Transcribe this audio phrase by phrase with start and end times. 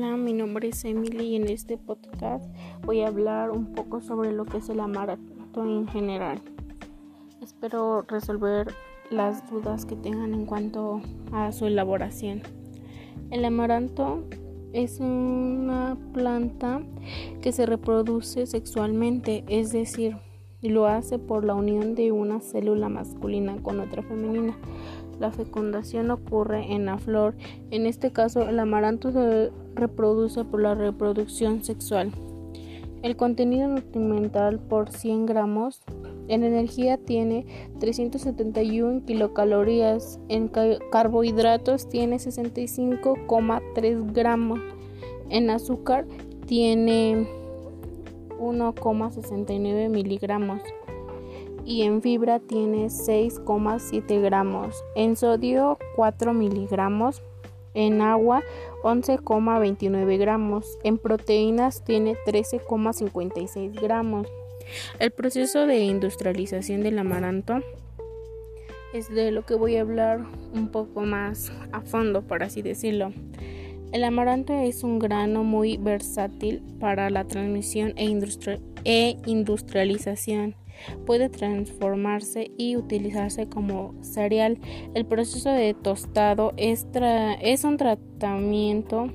[0.00, 2.44] nombre es Emily y en este podcast
[2.84, 6.42] voy a hablar un poco sobre lo que es el amaranto en general.
[7.40, 8.74] Espero resolver
[9.10, 11.00] las dudas que tengan en cuanto
[11.32, 12.42] a su elaboración.
[13.30, 14.24] El amaranto
[14.72, 16.82] es una planta
[17.40, 20.16] que se reproduce sexualmente, es decir,
[20.62, 24.56] lo hace por la unión de una célula masculina con otra femenina.
[25.20, 27.36] La fecundación ocurre en la flor.
[27.70, 32.12] En este caso, el amaranto se reproduce por la reproducción sexual.
[33.02, 35.82] El contenido nutrimental por 100 gramos
[36.28, 37.44] en energía tiene
[37.78, 40.48] 371 kilocalorías, en
[40.90, 44.60] carbohidratos tiene 65,3 gramos,
[45.28, 46.06] en azúcar
[46.46, 47.28] tiene
[48.38, 50.62] 1,69 miligramos
[51.66, 57.22] y en fibra tiene 6,7 gramos, en sodio 4 miligramos,
[57.74, 58.42] en agua
[58.82, 64.28] 11,29 gramos, en proteínas tiene 13,56 gramos.
[64.98, 67.60] El proceso de industrialización del amaranto
[68.94, 73.12] es de lo que voy a hablar un poco más a fondo, por así decirlo.
[73.92, 78.04] El amaranto es un grano muy versátil para la transmisión e,
[78.84, 80.56] e industrialización
[81.06, 84.58] puede transformarse y utilizarse como cereal.
[84.94, 86.84] El proceso de tostado es,
[87.64, 89.08] un tratamiento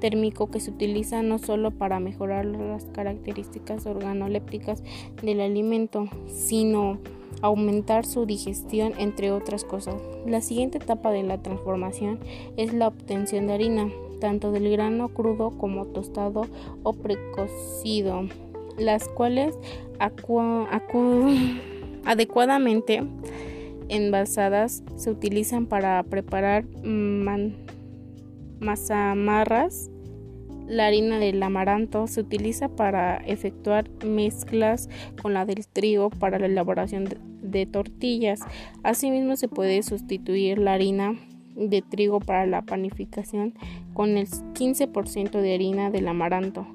[0.00, 4.82] térmico que se utiliza no solo para mejorar las características organolépticas
[5.22, 6.98] del alimento, sino
[7.42, 9.94] aumentar su digestión, entre otras cosas.
[10.26, 12.18] La siguiente etapa de la transformación
[12.56, 16.46] es la obtención de harina, tanto del grano crudo como tostado
[16.82, 18.28] o precocido
[18.78, 19.54] las cuales
[22.04, 23.02] adecuadamente
[23.88, 26.64] envasadas se utilizan para preparar
[28.60, 29.90] mazamarras.
[30.66, 34.90] La harina del amaranto se utiliza para efectuar mezclas
[35.22, 37.08] con la del trigo para la elaboración
[37.42, 38.40] de tortillas.
[38.82, 41.14] Asimismo se puede sustituir la harina
[41.56, 43.54] de trigo para la panificación
[43.94, 46.66] con el 15% de harina del amaranto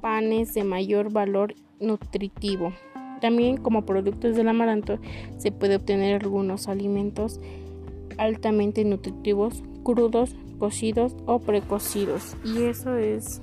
[0.00, 2.72] panes de mayor valor nutritivo.
[3.20, 4.98] También como productos del amaranto
[5.38, 7.40] se puede obtener algunos alimentos
[8.16, 12.36] altamente nutritivos, crudos, cocidos o precocidos.
[12.44, 13.40] Y eso es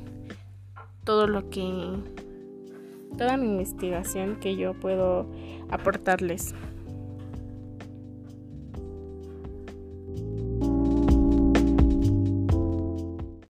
[1.03, 1.63] todo lo que
[3.17, 5.25] toda mi investigación que yo puedo
[5.69, 6.53] aportarles.